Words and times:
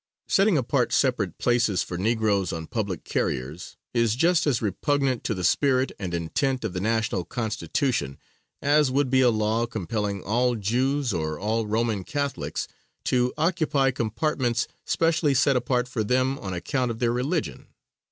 Setting 0.27 0.57
apart 0.57 0.91
separate 0.91 1.37
places 1.37 1.83
for 1.83 1.95
negroes 1.95 2.51
on 2.51 2.65
public 2.65 3.03
carriers, 3.03 3.77
is 3.93 4.15
just 4.15 4.47
as 4.47 4.59
repugnant 4.59 5.23
to 5.25 5.35
the 5.35 5.43
spirit 5.43 5.91
and 5.99 6.15
intent 6.15 6.63
of 6.65 6.73
the 6.73 6.79
national 6.81 7.23
Constitution, 7.23 8.17
as 8.63 8.89
would 8.89 9.11
be 9.11 9.21
a 9.21 9.29
law 9.29 9.67
compelling 9.67 10.23
all 10.23 10.55
Jews 10.55 11.13
or 11.13 11.37
all 11.37 11.67
Roman 11.67 12.03
Catholics 12.03 12.67
to 13.03 13.31
occupy 13.37 13.91
compartments 13.91 14.67
specially 14.87 15.35
set 15.35 15.55
apart 15.55 15.87
for 15.87 16.03
them 16.03 16.39
on 16.39 16.51
account 16.51 16.89
of 16.89 16.97
their 16.97 17.11
religion. 17.13 17.67